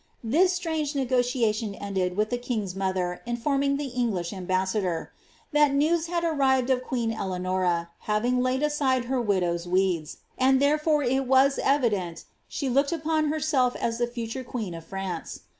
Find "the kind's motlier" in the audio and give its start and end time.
2.31-3.19